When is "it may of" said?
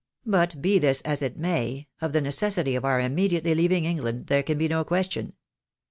1.21-2.11